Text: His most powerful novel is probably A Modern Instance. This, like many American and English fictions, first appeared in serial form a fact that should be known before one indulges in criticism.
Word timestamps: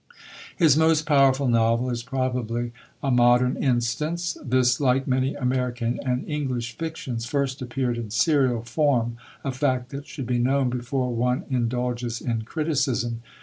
His 0.57 0.75
most 0.75 1.05
powerful 1.05 1.47
novel 1.47 1.91
is 1.91 2.01
probably 2.01 2.71
A 3.03 3.11
Modern 3.11 3.55
Instance. 3.55 4.35
This, 4.43 4.79
like 4.79 5.05
many 5.07 5.35
American 5.35 5.99
and 6.03 6.27
English 6.27 6.75
fictions, 6.75 7.27
first 7.27 7.61
appeared 7.61 7.99
in 7.99 8.09
serial 8.09 8.63
form 8.63 9.17
a 9.43 9.51
fact 9.51 9.89
that 9.91 10.07
should 10.07 10.25
be 10.25 10.39
known 10.39 10.71
before 10.71 11.13
one 11.13 11.43
indulges 11.51 12.19
in 12.19 12.41
criticism. 12.45 13.21